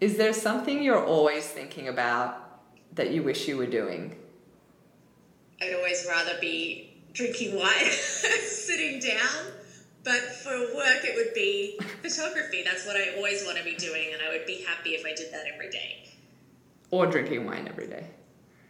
[0.00, 2.60] Is there something you're always thinking about
[2.94, 4.14] that you wish you were doing?
[5.62, 9.52] I'd always rather be drinking wine, sitting down.
[10.04, 12.62] But for work, it would be photography.
[12.62, 15.14] That's what I always want to be doing, and I would be happy if I
[15.14, 16.10] did that every day.
[16.90, 18.06] Or drinking wine every day.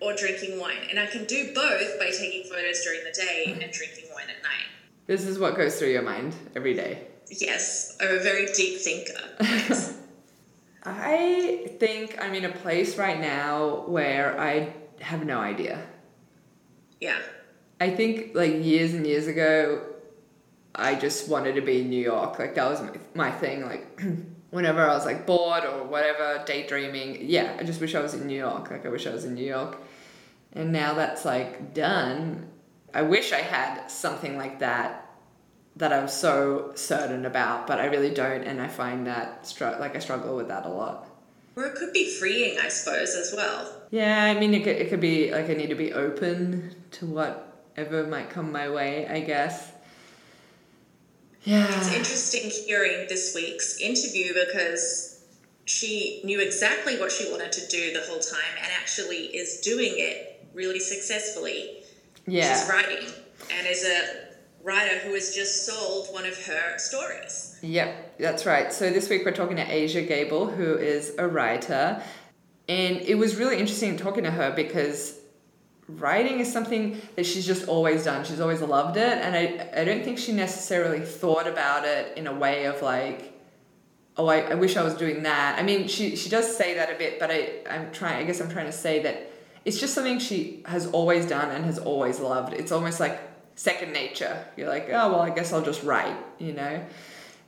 [0.01, 0.87] Or drinking wine.
[0.89, 4.43] And I can do both by taking photos during the day and drinking wine at
[4.43, 4.67] night.
[5.07, 7.09] This is what goes through your mind every day.
[7.31, 9.97] Yes, I'm a very deep thinker.
[10.87, 15.85] I think I'm in a place right now where I have no idea.
[17.01, 17.19] Yeah.
[17.81, 19.85] I think like years and years ago,
[20.77, 22.39] I just wanted to be in New York.
[22.39, 23.63] Like that was my, my thing.
[23.67, 24.01] Like
[24.51, 28.27] whenever I was like bored or whatever, daydreaming, yeah, I just wish I was in
[28.29, 28.71] New York.
[28.71, 29.79] Like I wish I was in New York.
[30.53, 32.49] And now that's like done.
[32.95, 35.06] I wish I had something like that
[35.77, 39.95] that I'm so certain about, but I really don't, and I find that str- like
[39.95, 41.09] I struggle with that a lot.
[41.55, 43.83] Or it could be freeing, I suppose, as well.
[43.91, 47.07] Yeah, I mean, it could, it could be like I need to be open to
[47.07, 49.73] whatever might come my way, I guess.
[51.45, 51.67] Yeah.
[51.79, 55.25] It's interesting hearing this week's interview because
[55.65, 59.93] she knew exactly what she wanted to do the whole time and actually is doing
[59.95, 61.79] it really successfully.
[62.27, 62.53] Yeah.
[62.53, 63.09] She's writing
[63.53, 64.26] and is a
[64.67, 67.57] writer who has just sold one of her stories.
[67.63, 68.73] Yep, that's right.
[68.73, 72.03] So this week we're talking to Aja Gabel, who is a writer.
[72.69, 75.21] And it was really interesting talking to her because
[75.89, 78.25] writing is something that she's just always done.
[78.25, 79.19] She's always loved it.
[79.19, 83.41] And I, I don't think she necessarily thought about it in a way of like,
[84.17, 85.61] oh, I, I wish I was doing that.
[85.61, 88.41] I mean, she, she does say that a bit, but I, I'm trying, I guess
[88.41, 89.31] I'm trying to say that
[89.65, 92.53] it's just something she has always done and has always loved.
[92.53, 93.21] It's almost like
[93.57, 94.45] second nature.
[94.57, 96.85] You're like, oh, well, I guess I'll just write, you know?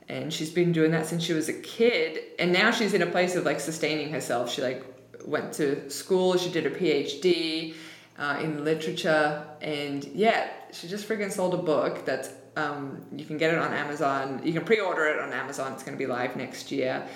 [0.09, 2.19] And she's been doing that since she was a kid.
[2.39, 4.51] And now she's in a place of like sustaining herself.
[4.51, 4.85] She like
[5.25, 7.75] went to school, she did a PhD
[8.19, 9.47] uh, in literature.
[9.61, 13.73] And yeah, she just freaking sold a book that's, um, you can get it on
[13.75, 14.41] Amazon.
[14.43, 15.75] You can pre order it on Amazon.
[15.75, 17.07] It's going to be live next year.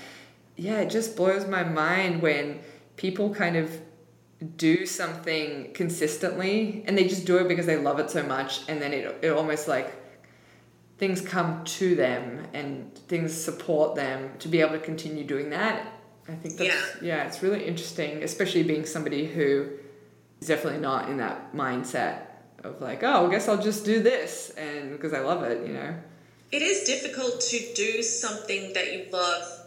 [0.56, 2.60] Yeah, it just blows my mind when
[2.96, 3.80] people kind of
[4.42, 8.80] do something consistently and they just do it because they love it so much and
[8.82, 9.94] then it, it almost like
[10.98, 15.86] things come to them and things support them to be able to continue doing that.
[16.28, 19.70] I think that's yeah, yeah it's really interesting especially being somebody who
[20.40, 22.26] is definitely not in that mindset
[22.62, 25.72] of like oh i guess i'll just do this and because i love it you
[25.72, 25.94] know?
[26.52, 29.61] It is difficult to do something that you love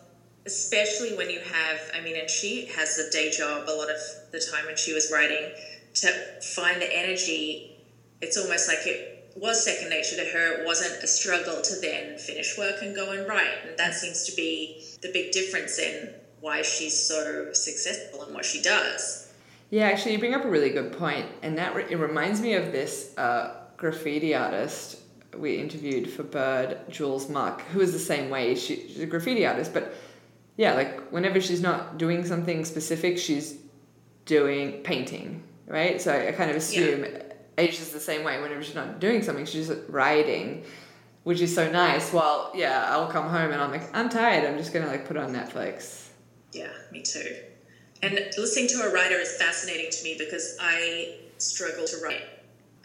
[0.46, 3.98] especially when you have, I mean, and she has a day job a lot of
[4.32, 5.52] the time when she was writing,
[5.96, 6.12] to
[6.56, 7.78] find the energy,
[8.22, 10.62] it's almost like it was second nature to her.
[10.62, 13.66] It wasn't a struggle to then finish work and go and write.
[13.68, 18.46] And that seems to be the big difference in why she's so successful and what
[18.46, 19.34] she does.
[19.72, 22.54] Yeah, actually, you bring up a really good point, and that re- it reminds me
[22.54, 25.00] of this uh, graffiti artist
[25.36, 28.56] we interviewed for Bird, Jules Muck, who is the same way.
[28.56, 29.94] She, she's a graffiti artist, but
[30.58, 33.58] yeah, like whenever she's not doing something specific, she's
[34.26, 36.02] doing painting, right?
[36.02, 37.22] So I kind of assume yeah.
[37.58, 38.42] Aja's the same way.
[38.42, 40.64] Whenever she's not doing something, she's writing,
[41.24, 42.14] which is so nice.
[42.14, 44.46] Well, yeah, I'll come home and I'm like, I'm tired.
[44.46, 46.08] I'm just gonna like put on Netflix.
[46.54, 47.36] Yeah, me too.
[48.02, 52.22] And listening to a writer is fascinating to me because I struggle to write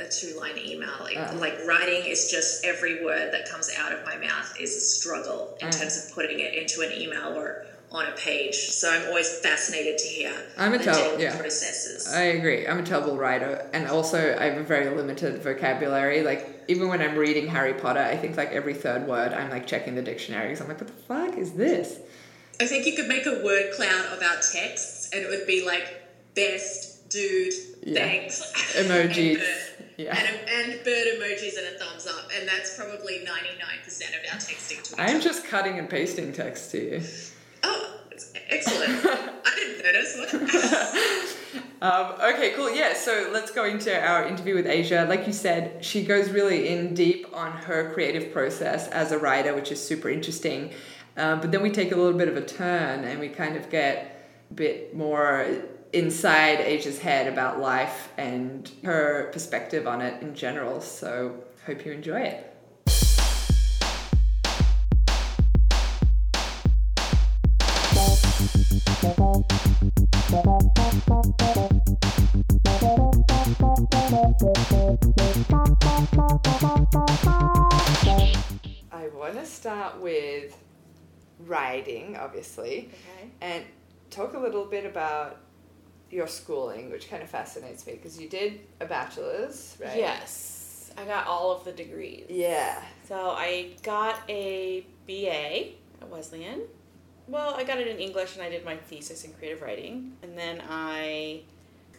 [0.00, 0.90] a two line email.
[1.00, 1.34] Like, uh.
[1.36, 5.56] like, writing is just every word that comes out of my mouth is a struggle
[5.60, 5.72] in uh.
[5.72, 8.54] terms of putting it into an email or on a page.
[8.54, 10.82] So I'm always fascinated to hear I'm a
[11.18, 11.36] yeah.
[11.36, 12.12] processes.
[12.12, 12.66] I agree.
[12.66, 16.22] I'm a terrible writer, and also I have a very limited vocabulary.
[16.22, 19.66] Like even when I'm reading Harry Potter, I think like every third word I'm like
[19.66, 21.98] checking the dictionary because I'm like, what the fuck is this?
[22.60, 25.86] I think you could make a word cloud about texts, and it would be like
[26.34, 27.94] best dude, yeah.
[27.94, 28.42] thanks,
[28.76, 29.42] emojis.
[30.00, 30.16] Yeah.
[30.16, 32.30] And, and bird emojis and a thumbs up.
[32.34, 36.78] And that's probably 99% of our texting to I'm just cutting and pasting text to
[36.78, 37.02] you.
[37.62, 38.00] Oh,
[38.48, 39.04] excellent.
[39.04, 41.36] I didn't notice.
[41.82, 42.74] um, okay, cool.
[42.74, 45.06] Yeah, so let's go into our interview with Aja.
[45.06, 49.54] Like you said, she goes really in deep on her creative process as a writer,
[49.54, 50.72] which is super interesting.
[51.18, 53.68] Um, but then we take a little bit of a turn and we kind of
[53.68, 55.46] get a bit more
[55.92, 60.80] inside Aja's head about life and her perspective on it in general.
[60.80, 62.46] So, hope you enjoy it.
[78.92, 80.56] I want to start with
[81.40, 82.90] writing, obviously.
[82.92, 83.30] Okay.
[83.40, 83.64] And
[84.10, 85.40] talk a little bit about
[86.10, 89.96] your schooling, which kind of fascinates me because you did a bachelor's, right?
[89.96, 90.90] Yes.
[90.98, 92.26] I got all of the degrees.
[92.28, 92.82] Yeah.
[93.06, 95.72] So I got a BA
[96.02, 96.62] at Wesleyan.
[97.28, 100.16] Well, I got it in English and I did my thesis in creative writing.
[100.22, 101.42] And then I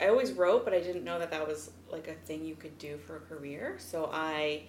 [0.02, 2.78] I always wrote, but I didn't know that that was like a thing you could
[2.80, 3.76] do for a career.
[3.78, 4.64] So I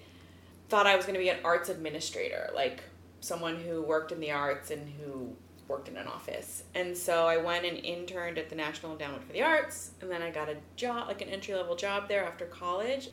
[0.69, 2.83] thought I was going to be an arts administrator, like
[3.21, 5.35] someone who worked in the arts and who
[5.69, 6.64] worked in an office.
[6.75, 10.23] And so I went and interned at the National Endowment for the Arts, and then
[10.23, 13.11] I got a job, like an entry level job there after college.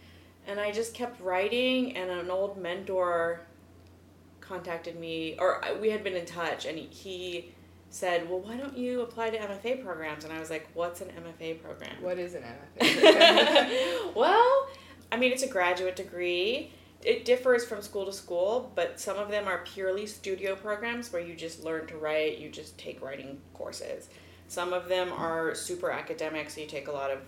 [0.48, 3.42] And I just kept writing, and an old mentor
[4.42, 7.52] contacted me, or we had been in touch, and he
[7.90, 10.24] said, Well, why don't you apply to MFA programs?
[10.24, 12.02] And I was like, What's an MFA program?
[12.02, 14.14] What is an MFA?
[14.16, 14.70] well,
[15.12, 16.72] I mean, it's a graduate degree.
[17.04, 21.22] It differs from school to school, but some of them are purely studio programs where
[21.22, 24.10] you just learn to write, you just take writing courses.
[24.48, 27.20] Some of them are super academic, so you take a lot of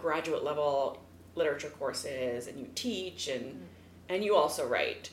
[0.00, 0.98] graduate level
[1.34, 3.58] literature courses and you teach and mm.
[4.08, 5.10] and you also write.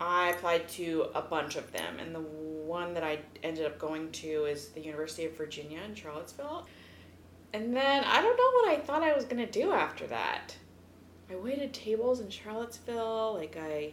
[0.00, 4.12] I applied to a bunch of them, and the one that I ended up going
[4.12, 6.66] to is the University of Virginia in Charlottesville.
[7.52, 10.56] And then I don't know what I thought I was gonna do after that.
[11.30, 13.34] I waited tables in Charlottesville.
[13.34, 13.92] Like I,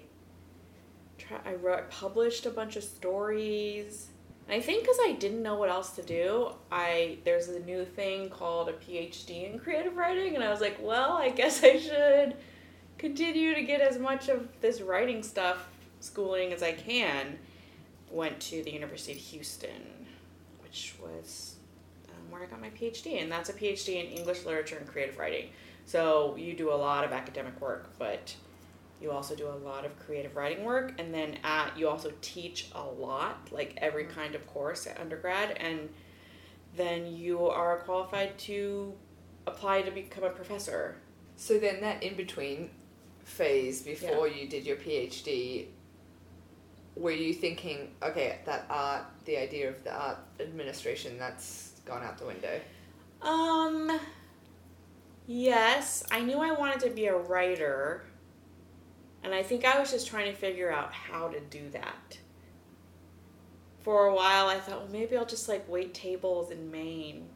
[1.17, 4.07] try, I wrote, published a bunch of stories.
[4.47, 7.83] And I think because I didn't know what else to do, I there's a new
[7.83, 11.77] thing called a PhD in creative writing, and I was like, well, I guess I
[11.77, 12.35] should
[12.97, 15.67] continue to get as much of this writing stuff
[15.99, 17.39] schooling as I can.
[18.11, 20.05] Went to the University of Houston,
[20.61, 21.55] which was
[22.09, 25.17] um, where I got my PhD, and that's a PhD in English literature and creative
[25.17, 25.49] writing.
[25.85, 28.35] So you do a lot of academic work, but
[29.01, 32.69] you also do a lot of creative writing work, and then at you also teach
[32.73, 34.19] a lot, like every mm-hmm.
[34.19, 35.89] kind of course at undergrad, and
[36.75, 38.93] then you are qualified to
[39.47, 40.97] apply to become a professor.
[41.35, 42.69] So then that in between
[43.23, 44.35] phase before yeah.
[44.35, 45.67] you did your PhD,
[46.95, 52.17] were you thinking, okay, that art, the idea of the art administration, that's gone out
[52.17, 52.59] the window?
[53.21, 53.99] Um,
[55.27, 56.03] yes.
[56.11, 58.03] I knew I wanted to be a writer,
[59.23, 62.17] and I think I was just trying to figure out how to do that.
[63.79, 67.27] For a while, I thought, well, maybe I'll just like wait tables in Maine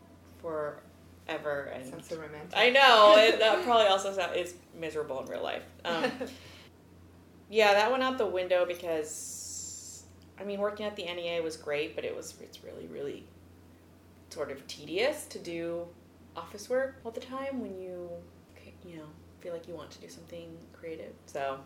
[0.41, 1.71] forever.
[1.73, 2.53] And sounds so romantic.
[2.55, 3.15] I know.
[3.17, 5.63] it, that probably also sounds, is miserable in real life.
[5.85, 6.11] Um,
[7.49, 10.03] yeah, that went out the window because
[10.39, 13.25] I mean, working at the NEA was great, but it was it's really really
[14.29, 15.87] sort of tedious to do
[16.35, 18.09] office work all the time when you
[18.85, 19.05] you know
[19.41, 21.13] feel like you want to do something creative.
[21.25, 21.59] So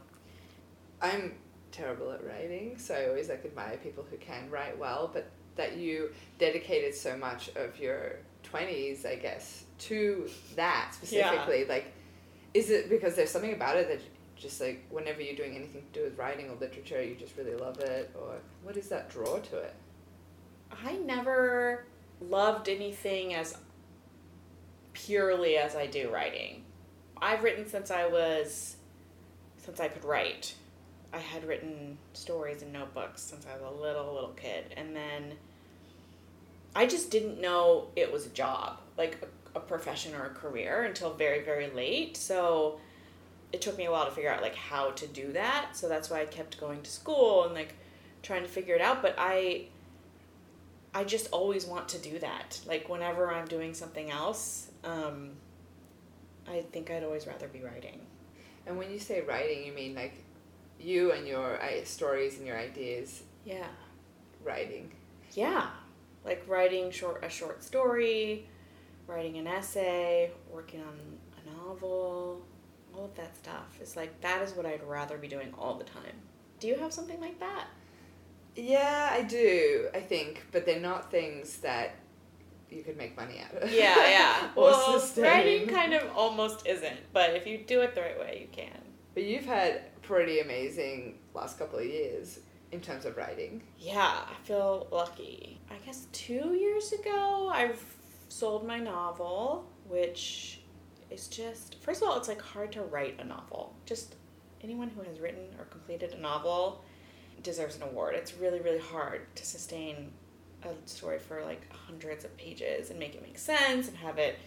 [1.02, 1.34] I'm
[1.72, 5.78] terrible at writing, so I always like admire people who can write well, but that
[5.78, 8.18] you dedicated so much of your
[8.52, 11.62] 20s, I guess, to that specifically.
[11.62, 11.74] Yeah.
[11.74, 11.94] Like,
[12.54, 14.02] is it because there's something about it that
[14.36, 17.56] just like whenever you're doing anything to do with writing or literature, you just really
[17.56, 19.74] love it, or what is that draw to it?
[20.86, 21.86] I never
[22.22, 23.58] loved anything as
[24.94, 26.64] purely as I do writing.
[27.22, 28.78] I've written since I was
[29.58, 30.56] since I could write.
[31.14, 35.34] I had written stories and notebooks since I was a little little kid, and then
[36.76, 39.18] I just didn't know it was a job, like
[39.56, 42.18] a, a profession or a career, until very very late.
[42.18, 42.80] So
[43.52, 45.70] it took me a while to figure out like how to do that.
[45.74, 47.76] So that's why I kept going to school and like
[48.24, 49.02] trying to figure it out.
[49.02, 49.68] But I
[50.94, 52.60] I just always want to do that.
[52.68, 55.32] Like whenever I'm doing something else, um,
[56.48, 58.00] I think I'd always rather be writing.
[58.66, 60.16] And when you say writing, you mean like
[60.80, 63.24] you and your stories and your ideas.
[63.46, 63.68] Yeah.
[64.44, 64.92] Writing.
[65.34, 65.68] Yeah,
[66.24, 68.48] like writing short a short story,
[69.08, 70.96] writing an essay, working on
[71.42, 72.42] a novel
[72.96, 73.78] all of that stuff.
[73.82, 76.14] It's like that is what I'd rather be doing all the time.
[76.60, 77.68] Do you have something like that?
[78.56, 81.96] Yeah, I do, I think, but they're not things that
[82.74, 83.70] you could make money out of.
[83.70, 83.76] It.
[83.76, 84.50] Yeah, yeah.
[84.56, 88.48] well, writing kind of almost isn't, but if you do it the right way, you
[88.52, 88.80] can.
[89.14, 92.40] But you've had pretty amazing last couple of years
[92.72, 93.62] in terms of writing.
[93.78, 95.60] Yeah, I feel lucky.
[95.70, 97.84] I guess two years ago, I've
[98.30, 100.60] sold my novel, which
[101.14, 104.16] is just first of all it's like hard to write a novel just
[104.64, 106.84] anyone who has written or completed a novel
[107.44, 110.12] deserves an award it's really really hard to sustain
[110.66, 114.38] a story for like hundreds of pages and make it make sense and have it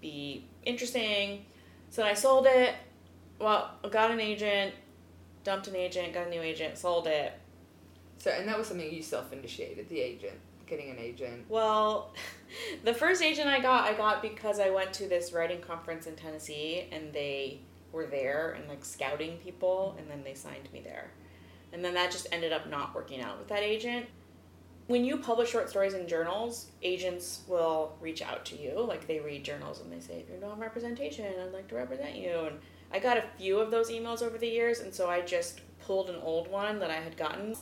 [0.00, 1.44] be interesting
[1.90, 2.74] so i sold it
[3.38, 4.74] well got an agent
[5.44, 7.32] dumped an agent got a new agent sold it
[8.18, 12.12] so and that was something you self-initiated the agent getting an agent well
[12.84, 16.16] the first agent I got, I got because I went to this writing conference in
[16.16, 17.60] Tennessee and they
[17.92, 21.10] were there and like scouting people and then they signed me there.
[21.72, 24.06] And then that just ended up not working out with that agent.
[24.88, 28.80] When you publish short stories in journals, agents will reach out to you.
[28.80, 32.16] Like they read journals and they say, if you're not representation, I'd like to represent
[32.16, 32.46] you.
[32.46, 32.58] And
[32.90, 36.08] I got a few of those emails over the years, and so I just pulled
[36.08, 37.54] an old one that I had gotten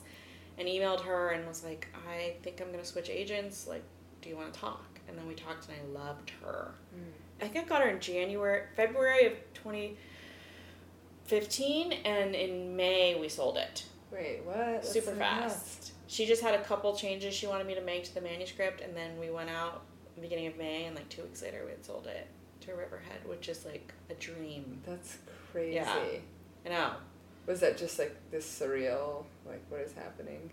[0.59, 3.67] and emailed her and was like, I think I'm gonna switch agents.
[3.67, 3.83] Like,
[4.23, 5.01] do you want to talk?
[5.09, 6.75] And then we talked, and I loved her.
[6.97, 7.11] Mm.
[7.45, 13.57] I think I got her in January, February of 2015, and in May we sold
[13.57, 13.85] it.
[14.13, 14.57] Wait, what?
[14.57, 15.93] That's Super fast.
[16.07, 18.97] She just had a couple changes she wanted me to make to the manuscript, and
[18.97, 19.83] then we went out
[20.21, 22.27] beginning of May, and like two weeks later we had sold it
[22.63, 24.81] to Riverhead, which is like a dream.
[24.87, 25.19] That's
[25.53, 25.75] crazy.
[25.75, 25.97] Yeah.
[26.65, 26.93] I know.
[27.47, 30.51] Was that just like this surreal, like what is happening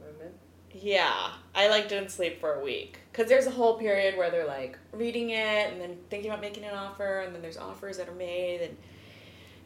[0.00, 0.34] moment?
[0.74, 4.46] Yeah, I like didn't sleep for a week because there's a whole period where they're
[4.46, 8.08] like reading it and then thinking about making an offer, and then there's offers that
[8.08, 8.76] are made, and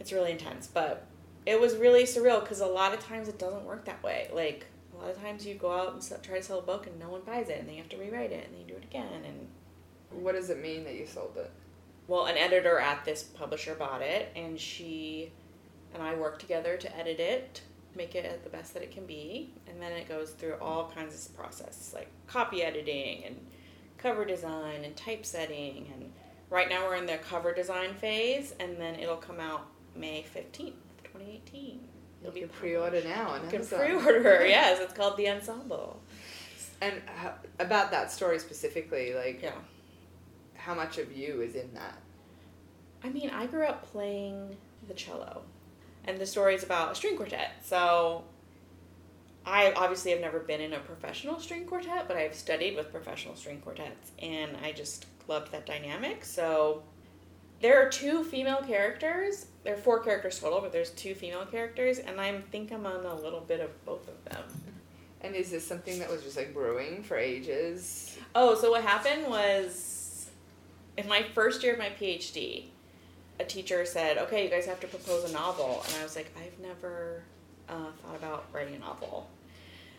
[0.01, 0.67] it's really intense.
[0.67, 1.07] But
[1.47, 4.29] it was really surreal because a lot of times it doesn't work that way.
[4.33, 4.67] Like
[5.07, 7.21] lot of times you go out and try to sell a book and no one
[7.23, 9.25] buys it and then you have to rewrite it and then you do it again
[9.25, 11.51] and what does it mean that you sold it?
[12.09, 15.33] Well an editor at this publisher bought it and she
[15.95, 17.63] and i worked together to edit it
[17.97, 19.51] make it the best that it can be.
[19.67, 23.37] And then it goes through all kinds of process like copy editing and
[23.99, 26.13] cover design and typesetting and
[26.51, 30.75] right now we're in the cover design phase and then it'll come out may 15th
[31.05, 31.81] 2018
[32.35, 33.31] You'll can pre-order now.
[33.31, 33.79] On you can Amazon.
[33.79, 34.47] pre-order.
[34.49, 36.01] yes, it's called the Ensemble.
[36.81, 37.01] And
[37.59, 39.53] about that story specifically, like, yeah.
[40.55, 41.97] how much of you is in that?
[43.03, 44.57] I mean, I grew up playing
[44.89, 45.43] the cello,
[46.05, 47.53] and the story is about a string quartet.
[47.65, 48.25] So,
[49.47, 53.37] I obviously have never been in a professional string quartet, but I've studied with professional
[53.37, 56.25] string quartets, and I just loved that dynamic.
[56.25, 56.83] So,
[57.63, 61.99] there are two female characters, there are four characters total, but there's two female characters,
[61.99, 64.45] and I think I'm on a little bit of both of them.
[65.23, 68.17] And is this something that was just like brewing for ages?
[68.37, 70.31] Oh, so what happened was
[70.97, 72.67] in my first year of my PhD,
[73.41, 76.31] a teacher said, "Okay, you guys have to propose a novel," and I was like,
[76.41, 77.25] "I've never
[77.69, 79.29] uh, thought about writing a novel."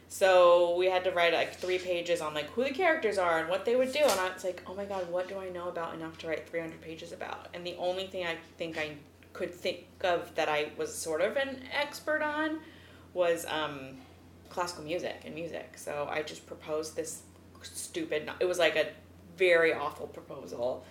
[0.08, 3.50] So we had to write like three pages on like who the characters are and
[3.50, 5.68] what they would do, and I was like, "Oh my god, what do I know
[5.68, 8.96] about enough to write three hundred pages about?" And the only thing I think I
[9.38, 12.60] could think of that I was sort of an expert on
[13.14, 13.98] was um,
[14.50, 15.74] classical music and music.
[15.76, 17.22] So I just proposed this
[17.62, 18.30] stupid.
[18.40, 18.88] It was like a
[19.38, 20.84] very awful proposal,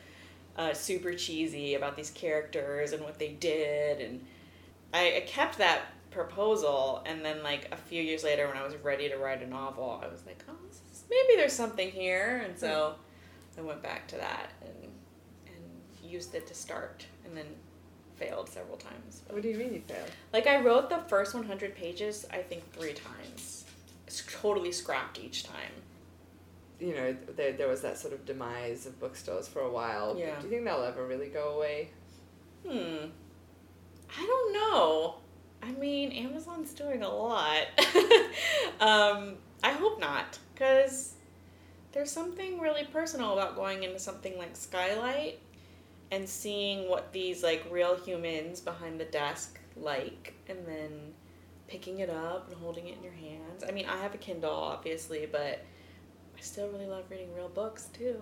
[0.57, 4.25] uh, super cheesy about these characters and what they did, and
[4.95, 8.77] I, I kept that proposal, and then like a few years later, when I was
[8.77, 12.57] ready to write a novel, I was like, oh, is, maybe there's something here, and
[12.57, 12.95] so
[13.59, 14.91] I went back to that and
[15.47, 17.47] and used it to start, and then
[18.17, 19.23] failed several times.
[19.29, 20.11] What do you mean you failed?
[20.33, 23.65] Like I wrote the first 100 pages, I think three times.
[24.07, 25.73] It's totally scrapped each time
[26.81, 30.17] you know, there, there was that sort of demise of bookstores for a while.
[30.19, 30.39] Yeah.
[30.39, 31.91] Do you think they'll ever really go away?
[32.67, 33.07] Hmm.
[34.17, 35.17] I don't know.
[35.63, 37.67] I mean, Amazon's doing a lot.
[38.81, 41.15] um, I hope not, because
[41.93, 45.41] there's something really personal about going into something like Skylight
[46.11, 51.13] and seeing what these like real humans behind the desk like, and then
[51.69, 53.65] picking it up and holding it in your hands.
[53.69, 55.65] I mean, I have a Kindle, obviously, but
[56.37, 58.19] I still really love reading real books too.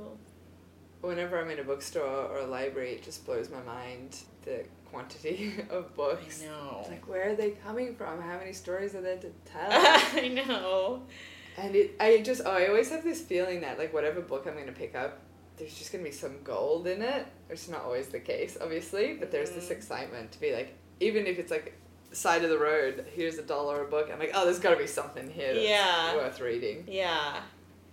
[1.01, 5.55] Whenever I'm in a bookstore or a library, it just blows my mind the quantity
[5.71, 6.43] of books.
[6.43, 6.87] I know.
[6.89, 8.23] like, where are they coming from?
[8.23, 9.69] How many stories are there to tell?
[9.71, 11.03] I know.
[11.59, 14.55] And it, I just, oh, I always have this feeling that like whatever book I'm
[14.55, 15.21] going to pick up,
[15.57, 17.27] there's just going to be some gold in it.
[17.49, 19.57] It's not always the case, obviously, but there's mm.
[19.57, 21.79] this excitement to be like, even if it's like
[22.13, 24.11] side of the road, here's a dollar a book.
[24.13, 26.15] I'm like, oh, there's got to be something here that's yeah.
[26.17, 26.85] worth reading.
[26.89, 27.41] Yeah.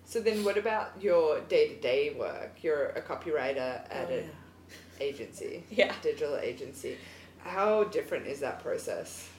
[0.05, 2.63] So then, what about your day to day work?
[2.63, 5.05] You're a copywriter at oh, an yeah.
[5.05, 6.97] agency, yeah, digital agency.
[7.39, 9.29] How different is that process?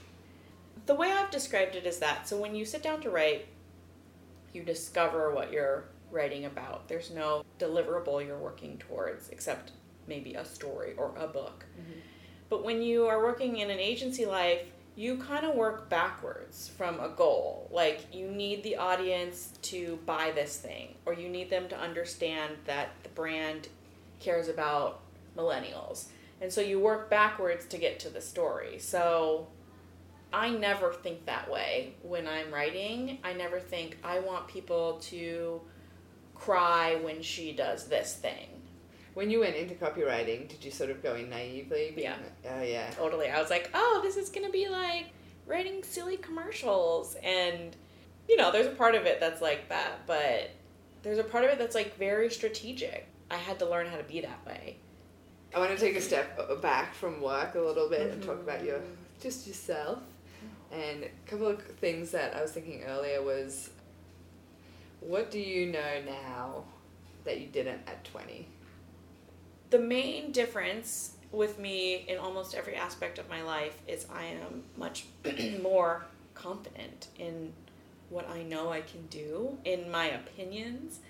[0.86, 3.46] The way I've described it is that so when you sit down to write,
[4.52, 6.88] you discover what you're writing about.
[6.88, 9.72] There's no deliverable you're working towards except
[10.06, 11.64] maybe a story or a book.
[11.80, 12.00] Mm-hmm.
[12.48, 14.62] But when you are working in an agency life,
[14.94, 17.68] you kind of work backwards from a goal.
[17.72, 22.56] Like, you need the audience to buy this thing, or you need them to understand
[22.66, 23.68] that the brand
[24.20, 25.00] cares about
[25.36, 26.08] millennials.
[26.42, 28.78] And so you work backwards to get to the story.
[28.78, 29.46] So
[30.32, 33.18] I never think that way when I'm writing.
[33.24, 35.60] I never think I want people to
[36.44, 38.48] cry when she does this thing.
[39.14, 41.92] When you went into copywriting, did you sort of go in naively?
[41.94, 42.16] being Yeah.
[42.50, 42.90] Oh yeah.
[42.90, 43.28] Totally.
[43.28, 45.06] I was like, oh, this is going to be like
[45.46, 47.16] writing silly commercials.
[47.22, 47.76] And,
[48.28, 50.50] you know, there's a part of it that's like that, but
[51.02, 53.06] there's a part of it that's like very strategic.
[53.30, 54.78] I had to learn how to be that way.
[55.54, 58.22] I want to take a step uh, uh, back from work a little bit and
[58.22, 58.94] talk about your mm-hmm.
[59.20, 59.98] just yourself.
[60.70, 63.70] And a couple of things that I was thinking earlier was,
[65.06, 66.64] what do you know now
[67.24, 68.48] that you didn't at twenty?
[69.70, 74.64] The main difference with me in almost every aspect of my life is I am
[74.76, 75.06] much
[75.62, 76.04] more
[76.34, 77.52] confident in
[78.10, 81.00] what I know I can do, in my opinions.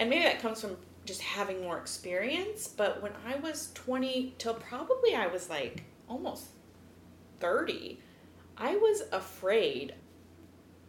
[0.00, 4.54] And maybe that comes from just having more experience, but when I was 20 till
[4.54, 6.46] probably I was like almost
[7.38, 7.98] 30,
[8.56, 9.94] I was afraid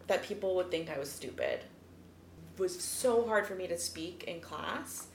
[0.07, 1.63] that people would think I was stupid.
[2.61, 5.07] It was so hard for me to speak in class.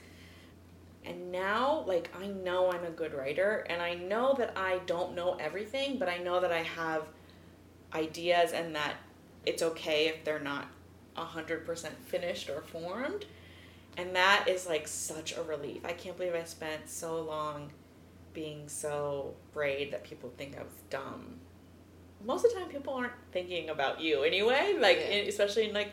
[1.05, 5.15] And now, like, I know I'm a good writer, and I know that I don't
[5.15, 7.03] know everything, but I know that I have
[7.93, 8.95] ideas and that
[9.45, 10.67] it's okay if they're not
[11.15, 13.23] 100% finished or formed.
[13.95, 15.85] And that is like such a relief.
[15.85, 17.71] I can't believe I spent so long
[18.33, 21.39] being so afraid that people think I was dumb.
[22.25, 24.75] Most of the time, people aren't thinking about you anyway.
[24.77, 25.15] Like, Yeah.
[25.15, 25.91] in, especially in like,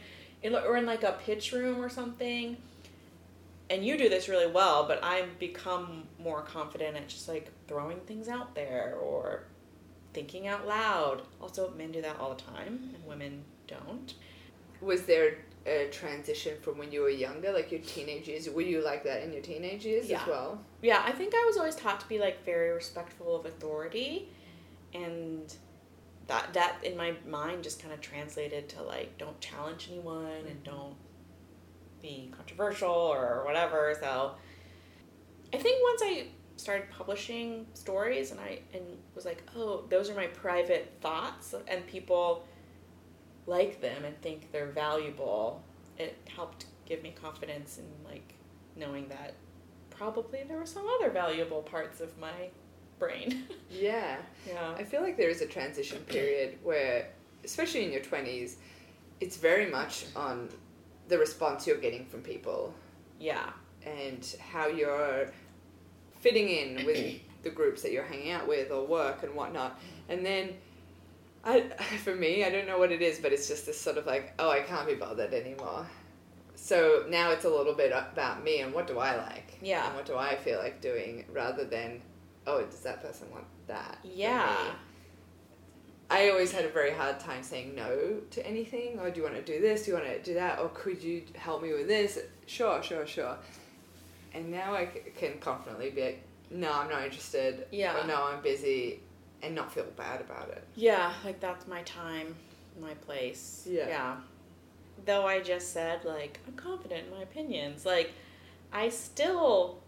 [0.52, 2.56] or in like a pitch room or something.
[3.70, 7.98] And you do this really well, but I've become more confident at just like throwing
[8.00, 9.44] things out there or
[10.12, 11.22] thinking out loud.
[11.40, 14.12] Also, men do that all the time, and women don't.
[14.82, 18.50] Was there a transition from when you were younger, like your teenage years?
[18.50, 20.20] Were you like that in your teenage years Yeah.
[20.20, 20.60] as well?
[20.82, 24.28] Yeah, I think I was always taught to be like very respectful of authority,
[24.92, 25.52] and
[26.26, 30.64] that that in my mind just kind of translated to like don't challenge anyone and
[30.64, 30.76] mm-hmm.
[30.76, 30.96] don't
[32.00, 33.96] be controversial or whatever.
[34.00, 34.34] So
[35.52, 36.26] I think once I
[36.56, 41.86] started publishing stories and I and was like, oh, those are my private thoughts, and
[41.86, 42.46] people
[43.46, 45.62] like them and think they're valuable.
[45.98, 48.34] It helped give me confidence in like
[48.76, 49.34] knowing that
[49.90, 52.50] probably there were some other valuable parts of my
[52.98, 53.44] brain.
[53.70, 54.18] Yeah.
[54.46, 54.72] yeah.
[54.78, 57.08] I feel like there is a transition period where,
[57.44, 58.54] especially in your 20s,
[59.20, 60.48] it's very much on
[61.08, 62.72] the response you're getting from people
[63.18, 63.50] Yeah.
[63.84, 65.28] and how you're
[66.20, 69.80] fitting in with the groups that you're hanging out with or work and whatnot.
[70.08, 70.50] And then,
[71.44, 71.62] I,
[72.04, 74.34] for me, I don't know what it is, but it's just this sort of like,
[74.38, 75.84] oh, I can't be bothered anymore.
[76.54, 79.58] So now it's a little bit about me and what do I like?
[79.60, 79.84] Yeah.
[79.86, 82.00] And what do I feel like doing rather than,
[82.46, 83.98] oh, does that person want that?
[84.02, 84.56] Yeah.
[86.10, 88.98] I always had a very hard time saying no to anything.
[89.00, 89.84] Or do you want to do this?
[89.84, 90.58] Do you want to do that?
[90.58, 92.18] Or could you help me with this?
[92.46, 93.36] Sure, sure, sure.
[94.34, 97.66] And now I c- can confidently be like, no, I'm not interested.
[97.72, 98.02] Yeah.
[98.02, 99.00] Or no, I'm busy,
[99.42, 100.62] and not feel bad about it.
[100.74, 102.34] Yeah, like that's my time,
[102.80, 103.66] my place.
[103.68, 103.88] Yeah.
[103.88, 104.16] Yeah.
[105.06, 108.12] Though I just said like I'm confident in my opinions, like
[108.72, 109.80] I still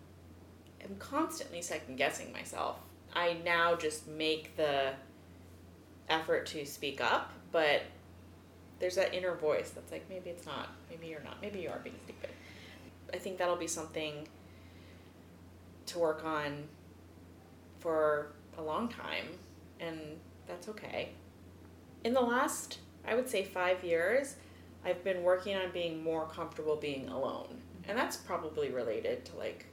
[0.89, 2.79] am constantly second guessing myself.
[3.15, 4.93] I now just make the
[6.09, 7.83] effort to speak up, but
[8.79, 11.79] there's that inner voice that's like maybe it's not, maybe you're not, maybe you are
[11.79, 12.31] being stupid.
[13.13, 14.29] I think that'll be something
[15.87, 16.65] to work on
[17.79, 19.27] for a long time,
[19.81, 19.99] and
[20.47, 21.11] that's okay.
[22.05, 24.37] In the last, I would say, five years,
[24.85, 27.61] I've been working on being more comfortable being alone.
[27.89, 29.67] And that's probably related to like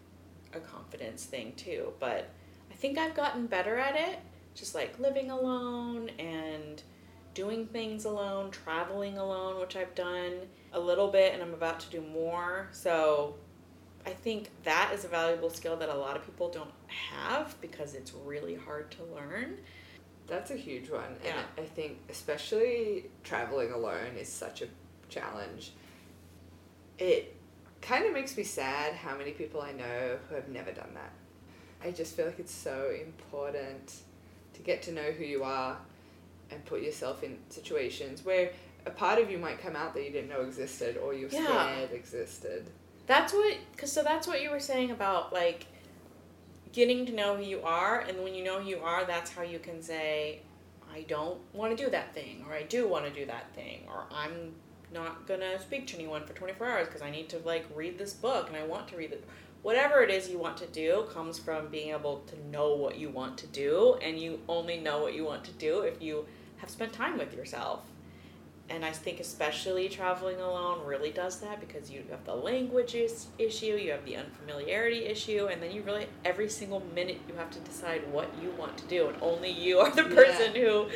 [0.56, 1.94] a confidence thing too.
[2.00, 2.30] But
[2.72, 4.20] I think I've gotten better at it,
[4.56, 6.82] just like living alone and
[7.34, 10.34] doing things alone, traveling alone, which I've done
[10.72, 12.68] a little bit and I'm about to do more.
[12.72, 13.36] So
[14.06, 17.94] I think that is a valuable skill that a lot of people don't have because
[17.94, 19.58] it's really hard to learn.
[20.28, 21.16] That's a huge one.
[21.24, 21.32] Yeah.
[21.58, 24.68] And I think, especially traveling alone, is such a
[25.10, 25.74] challenge.
[26.98, 27.36] It
[27.84, 31.12] kind of makes me sad how many people I know who have never done that.
[31.86, 33.94] I just feel like it's so important
[34.54, 35.78] to get to know who you are
[36.50, 38.52] and put yourself in situations where
[38.86, 41.44] a part of you might come out that you didn't know existed or you're Yeah.
[41.76, 42.70] scared existed.
[43.06, 45.66] That's what, cause so that's what you were saying about like
[46.72, 49.44] getting to know who you are, and when you know who you are, that's how
[49.44, 50.42] you can say,
[50.92, 53.84] I don't want to do that thing, or I do want to do that thing,
[53.88, 54.54] or I'm
[54.94, 58.14] not gonna speak to anyone for 24 hours because I need to like read this
[58.14, 59.24] book and I want to read it.
[59.64, 63.10] Whatever it is you want to do comes from being able to know what you
[63.10, 66.26] want to do, and you only know what you want to do if you
[66.58, 67.80] have spent time with yourself.
[68.70, 73.28] And I think especially traveling alone really does that because you have the language is-
[73.38, 77.52] issue, you have the unfamiliarity issue, and then you really every single minute you have
[77.52, 80.16] to decide what you want to do, and only you are the Yeah.
[80.16, 80.88] person who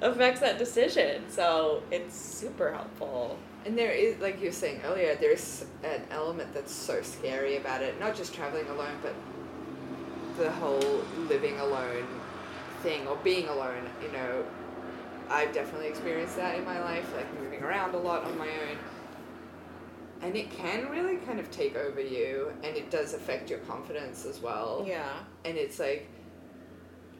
[0.00, 1.22] affects that decision.
[1.30, 3.38] So it's super helpful.
[3.64, 7.80] And there is, like you were saying earlier, there's an element that's so scary about
[7.80, 7.98] it.
[7.98, 9.14] Not just traveling alone, but
[10.36, 12.06] the whole living alone
[12.82, 13.88] thing or being alone.
[14.02, 14.44] You know,
[15.30, 18.78] I've definitely experienced that in my life, like moving around a lot on my own.
[20.22, 24.24] And it can really kind of take over you, and it does affect your confidence
[24.24, 24.84] as well.
[24.86, 25.12] Yeah.
[25.44, 26.08] And it's like,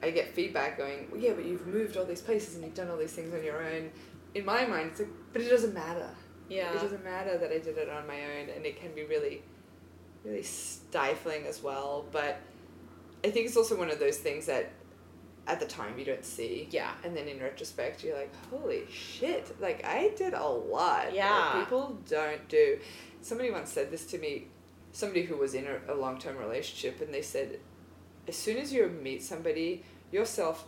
[0.03, 2.91] I get feedback going, well, yeah, but you've moved all these places and you've done
[2.91, 3.91] all these things on your own.
[4.35, 6.09] In my mind, it's like, but it doesn't matter.
[6.49, 6.73] Yeah.
[6.73, 9.43] It doesn't matter that I did it on my own, and it can be really,
[10.25, 12.07] really stifling as well.
[12.13, 12.39] But
[13.25, 14.71] I think it's also one of those things that
[15.47, 16.69] at the time you don't see.
[16.71, 16.93] Yeah.
[17.05, 21.13] And then in retrospect, you're like, holy shit, like I did a lot.
[21.13, 21.61] Yeah.
[21.61, 22.79] people don't do.
[23.21, 24.49] Somebody once said this to me,
[24.93, 27.59] somebody who was in a, a long term relationship, and they said,
[28.27, 30.67] as soon as you meet somebody, your self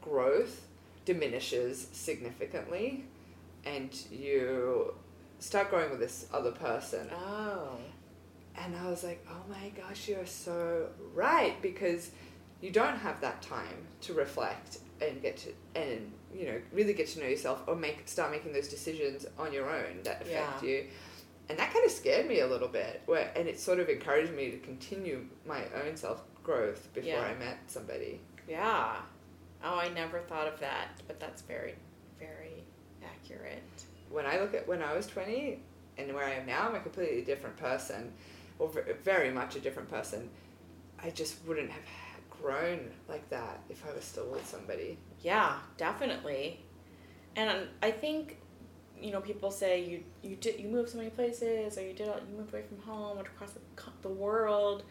[0.00, 0.66] growth
[1.04, 3.04] diminishes significantly,
[3.64, 4.94] and you
[5.38, 7.08] start growing with this other person.
[7.12, 7.76] Oh.
[8.58, 12.10] And I was like, oh my gosh, you're so right because
[12.60, 17.06] you don't have that time to reflect and get to and you know really get
[17.08, 20.68] to know yourself or make start making those decisions on your own that affect Yeah.
[20.68, 20.86] you.
[21.48, 23.02] And that kind of scared me a little bit.
[23.06, 27.22] Where and it sort of encouraged me to continue my own self growth before Yeah.
[27.22, 28.20] I met somebody.
[28.48, 28.96] Yeah.
[29.64, 31.74] Oh, I never thought of that, but that's very,
[32.18, 32.64] very
[33.04, 33.62] accurate.
[34.10, 35.60] When I look at when I was twenty
[35.98, 38.12] and where I am now, I'm a completely different person,
[38.58, 38.70] or
[39.02, 40.28] very much a different person.
[41.02, 41.82] I just wouldn't have
[42.40, 44.98] grown like that if I was still with somebody.
[45.20, 46.60] Yeah, definitely.
[47.36, 48.38] And I think,
[49.00, 52.06] you know, people say you you did you moved so many places, or you did
[52.06, 53.60] you moved away from home, went across the,
[54.02, 54.84] the world,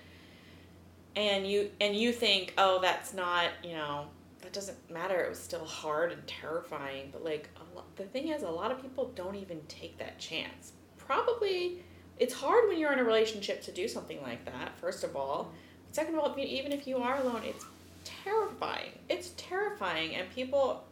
[1.16, 4.08] and you and you think, oh, that's not you know
[4.42, 5.20] that doesn't matter.
[5.22, 8.82] It was still hard and terrifying, but like lot, the thing is, a lot of
[8.82, 10.72] people don't even take that chance.
[10.98, 11.84] Probably,
[12.18, 14.78] it's hard when you're in a relationship to do something like that.
[14.80, 15.52] First of all,
[15.96, 17.66] second of all, even if you are alone, it's
[18.04, 18.92] terrifying.
[19.08, 20.84] It's terrifying, and people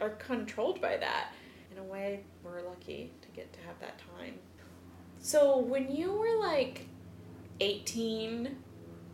[0.00, 1.32] are controlled by that.
[1.72, 4.34] In a way, we're lucky to get to have that time.
[5.18, 6.86] So, when you were like
[7.58, 8.56] 18,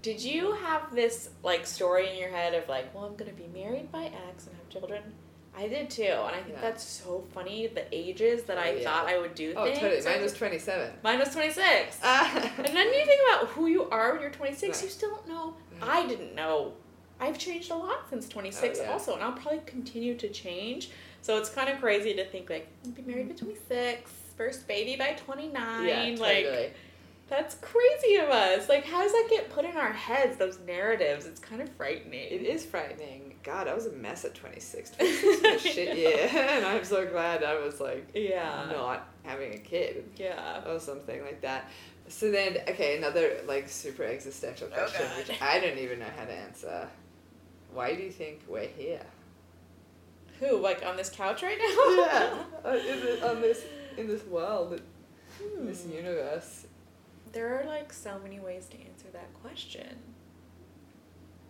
[0.02, 3.48] did you have this like story in your head of like, well, I'm gonna be
[3.54, 5.02] married by X and have children?
[5.56, 6.60] I did too, and I think Yeah.
[6.62, 7.66] that's so funny.
[7.66, 8.84] The ages that I Oh, yeah.
[8.84, 9.78] thought I would do Oh, things.
[9.80, 10.02] totally.
[10.02, 10.92] Mine was 27.
[11.02, 11.98] Mine was 26.
[12.02, 12.52] Ah.
[12.56, 14.84] And then you think about who you are when you're 26, Right.
[14.84, 15.54] you still don't know.
[15.80, 16.04] Right.
[16.04, 16.72] I didn't know.
[17.20, 18.92] I've changed a lot since 26 Oh, yeah.
[18.92, 20.90] also, and I'll probably continue to change.
[21.20, 24.96] So it's kind of crazy to think like, I'll be married by 26, first baby
[24.96, 25.86] by 29.
[25.86, 26.70] yeah, like, totally.
[27.32, 28.68] That's crazy of us.
[28.68, 31.24] Like, how does that get put in our heads, those narratives?
[31.24, 32.20] It's kind of frightening.
[32.30, 33.36] It is frightening.
[33.42, 34.90] God, I was a mess at 26.
[34.98, 36.28] 26 shit year.
[36.34, 38.66] And I'm so glad I was like Yeah.
[38.70, 40.68] not having a kid Yeah.
[40.70, 41.70] or something like that.
[42.08, 45.16] So then, okay, another like super existential Oh, question, God.
[45.16, 46.86] which I don't even know how to answer.
[47.72, 49.00] Why do you think we're here?
[50.40, 52.04] Who, like on this couch right now?
[52.04, 53.64] yeah, uh, in this, on this
[53.96, 54.80] in this world,
[55.58, 55.92] in this Hmm.
[55.92, 56.61] universe.
[57.32, 59.96] There are like so many ways to answer that question.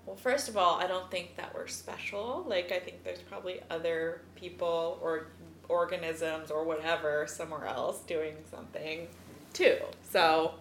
[0.06, 2.44] Well, first of all, I don't think that we're special.
[2.48, 5.28] Like, I think there's probably other people or
[5.68, 9.06] organisms or whatever somewhere else doing something
[9.52, 9.78] too.
[10.10, 10.54] So,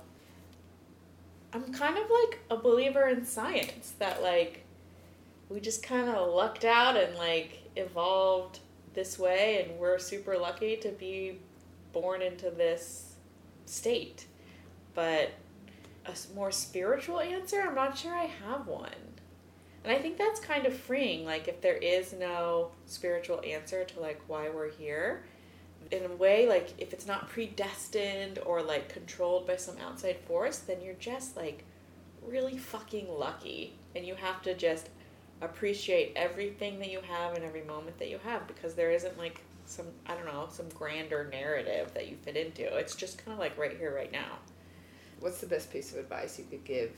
[1.53, 4.63] I'm kind of like a believer in science that, like,
[5.49, 8.60] we just kind of lucked out and, like, evolved
[8.93, 11.39] this way, and we're super lucky to be
[11.93, 13.15] born into this
[13.65, 14.27] state
[14.93, 15.32] but
[16.06, 18.89] a more spiritual answer, I'm not sure I have one.
[19.84, 21.25] And I think that's kind of freeing.
[21.25, 25.23] Like, if there is no spiritual answer to like why we're here,
[25.89, 30.60] in a way, like if it's not predestined or like controlled by some outside force,
[30.60, 31.63] then you're just like
[32.21, 34.89] really fucking lucky, and you have to just
[35.41, 39.41] appreciate everything that you have and every moment that you have because there isn't like
[39.65, 42.63] some I don't know some grander narrative that you fit into.
[42.77, 44.38] It's just kind of like right here, right now.
[45.21, 46.91] What's the best piece of advice you could give?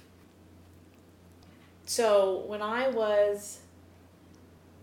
[1.85, 3.59] So when I was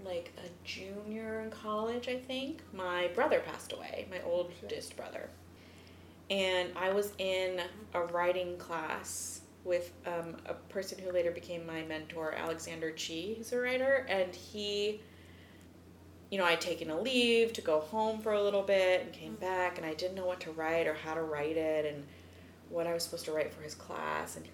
[0.04, 5.28] like a junior in college, I think, my brother passed away, my oldest brother.
[6.30, 7.60] And I was in
[7.94, 13.52] a writing class with um, a person who later became my mentor, Alexander Chee, who's
[13.52, 15.00] a writer, and he
[16.30, 19.34] you know, I'd taken a leave to go home for a little bit and came
[19.34, 22.06] back, and I didn't know what to write or how to write it and
[22.70, 24.36] what I was supposed to write for his class.
[24.36, 24.46] And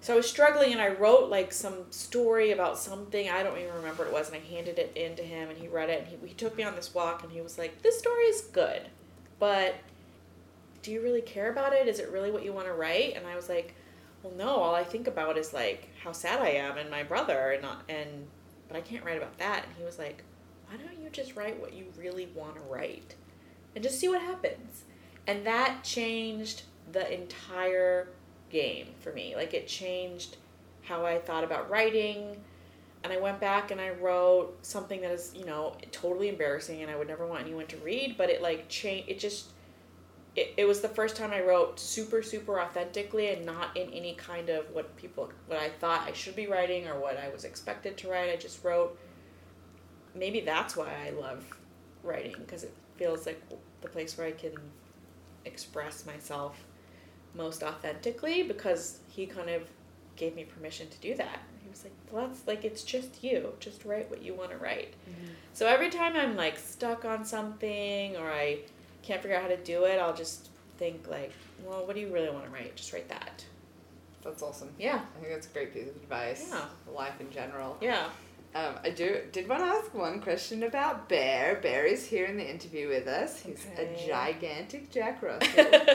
[0.00, 3.28] so I was struggling, and I wrote like some story about something.
[3.28, 5.58] I don't even remember what it was, and I handed it in to him, and
[5.58, 7.82] he read it, and he, he took me on this walk, and he was like,
[7.82, 8.82] This story is good,
[9.38, 9.74] but
[10.82, 11.88] do you really care about it?
[11.88, 13.16] Is it really what you want to write?
[13.16, 13.74] And I was like,
[14.22, 17.52] Well, no, all I think about is like how sad I am and my brother,
[17.52, 18.26] and and
[18.68, 19.64] but I can't write about that.
[19.64, 20.22] And he was like,
[20.68, 23.14] why don't you just write what you really want to write
[23.74, 24.84] and just see what happens?
[25.26, 28.08] And that changed the entire
[28.50, 29.34] game for me.
[29.34, 30.36] Like it changed
[30.82, 32.36] how I thought about writing.
[33.04, 36.90] And I went back and I wrote something that is, you know, totally embarrassing and
[36.90, 39.50] I would never want anyone to read, but it like changed it just
[40.34, 44.14] it, it was the first time I wrote super super authentically and not in any
[44.14, 47.44] kind of what people what I thought I should be writing or what I was
[47.44, 48.30] expected to write.
[48.30, 48.98] I just wrote
[50.14, 51.44] maybe that's why I love
[52.02, 53.40] writing because it feels like
[53.80, 54.52] the place where I can
[55.44, 56.64] express myself
[57.36, 59.62] most authentically because he kind of
[60.16, 61.40] gave me permission to do that.
[61.62, 63.52] He was like, "Well, that's like it's just you.
[63.60, 65.32] Just write what you want to write." Mm-hmm.
[65.52, 68.60] So every time I'm like stuck on something or I
[69.02, 71.32] can't figure out how to do it, I'll just think like,
[71.64, 72.76] "Well, what do you really want to write?
[72.76, 73.44] Just write that."
[74.22, 74.70] That's awesome.
[74.78, 75.00] Yeah.
[75.16, 76.48] I think that's a great piece of advice.
[76.50, 76.64] Yeah.
[76.92, 77.76] Life in general.
[77.80, 78.08] Yeah.
[78.56, 81.56] Um, I do did want to ask one question about Bear.
[81.62, 83.40] Bear is here in the interview with us.
[83.42, 83.94] He's Okay.
[84.02, 85.48] a gigantic Jack Russell.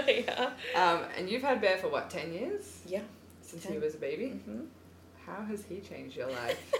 [0.07, 0.51] yeah.
[0.75, 2.81] um, and you've had Bear for what, 10 years?
[2.85, 3.01] Yeah.
[3.41, 3.71] Since 10.
[3.73, 4.27] he was a baby?
[4.29, 4.65] hmm
[5.25, 6.73] How has he changed your life?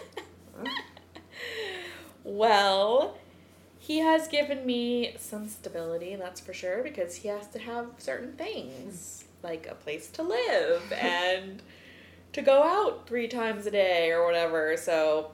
[2.24, 3.18] Well,
[3.80, 8.34] he has given me some stability, that's for sure, because he has to have certain
[8.34, 11.64] things, like a place to live and
[12.34, 14.78] to go out three times a day or whatever.
[14.78, 15.32] So,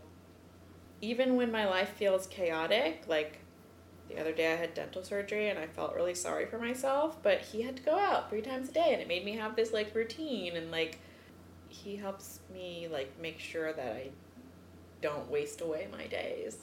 [1.02, 3.40] even when my life feels chaotic, like
[4.10, 7.42] the other day I had dental surgery and I felt really sorry for myself, but
[7.42, 9.74] he had to go out three times a day and it made me have this
[9.74, 11.00] like routine and like
[11.68, 14.10] he helps me like make sure that I
[15.02, 16.58] don't waste away my days.